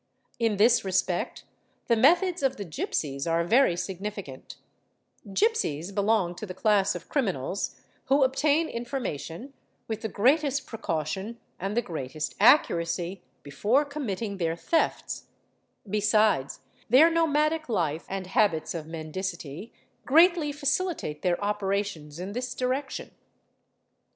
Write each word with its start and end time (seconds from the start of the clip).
i 0.43 0.47
this 0.47 0.83
respect 0.83 1.45
the 1.85 1.95
methods 1.95 2.41
of 2.41 2.57
the 2.57 2.65
gipsies 2.65 3.27
are 3.27 3.43
very 3.43 3.75
significant; 3.75 4.55
gipsies 5.31 5.91
slong 5.91 6.35
to 6.35 6.47
the 6.47 6.55
class 6.55 6.95
of 6.95 7.07
criminals 7.07 7.79
who 8.05 8.23
obtain 8.23 8.67
information, 8.67 9.53
with 9.87 10.01
the 10.01 10.09
eatest 10.09 10.65
precaution 10.65 11.39
and 11.59 11.77
the 11.77 11.83
greatest 11.83 12.33
accuracy, 12.39 13.21
before 13.43 13.85
committing 13.85 14.37
their 14.37 14.57
718 14.57 14.89
THEFT 14.89 14.99
thefts; 15.03 15.23
besides, 15.87 16.59
their 16.89 17.11
nomadic 17.11 17.69
life 17.69 18.07
and 18.09 18.25
habits 18.25 18.73
of 18.73 18.87
mendicity 18.87 19.71
greatly 20.03 20.51
facilitate 20.51 21.21
their 21.21 21.39
operations 21.43 22.17
in 22.17 22.31
this 22.31 22.55
direction. 22.55 23.11